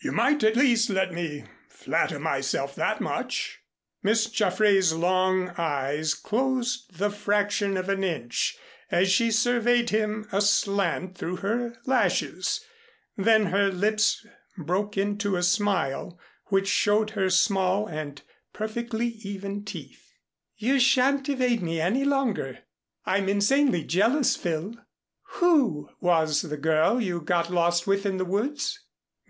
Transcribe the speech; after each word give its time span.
You 0.00 0.12
might 0.12 0.42
at 0.42 0.56
least 0.56 0.88
let 0.88 1.12
me 1.12 1.44
flatter 1.68 2.18
myself 2.18 2.74
that 2.76 2.98
much." 2.98 3.60
Miss 4.02 4.24
Jaffray's 4.24 4.94
long 4.94 5.50
eyes 5.58 6.14
closed 6.14 6.96
the 6.96 7.10
fraction 7.10 7.76
of 7.76 7.90
an 7.90 8.02
inch, 8.02 8.56
as 8.90 9.10
she 9.12 9.30
surveyed 9.30 9.90
him 9.90 10.26
aslant 10.32 11.14
through 11.18 11.36
her 11.44 11.76
lashes, 11.84 12.64
then 13.18 13.46
her 13.52 13.70
lips 13.70 14.24
broke 14.56 14.96
into 14.96 15.36
a 15.36 15.42
smile 15.42 16.18
which 16.46 16.66
showed 16.66 17.10
her 17.10 17.28
small 17.28 17.86
and 17.86 18.22
perfectly 18.54 19.08
even 19.08 19.62
teeth. 19.66 20.10
"You 20.56 20.78
shan't 20.80 21.28
evade 21.28 21.60
me 21.60 21.82
any 21.82 22.06
longer. 22.06 22.60
I'm 23.04 23.28
insanely 23.28 23.84
jealous, 23.84 24.36
Phil. 24.36 24.74
Who 25.32 25.90
was 26.00 26.40
the 26.40 26.56
girl 26.56 26.98
you 26.98 27.20
got 27.20 27.50
lost 27.50 27.86
with 27.86 28.06
in 28.06 28.16
the 28.16 28.24
woods?" 28.24 28.78